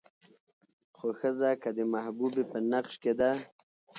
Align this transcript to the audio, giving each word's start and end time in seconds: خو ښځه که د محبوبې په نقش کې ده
خو 0.95 1.07
ښځه 1.19 1.51
که 1.61 1.69
د 1.77 1.79
محبوبې 1.93 2.43
په 2.51 2.57
نقش 2.71 2.93
کې 3.03 3.13
ده 3.19 3.31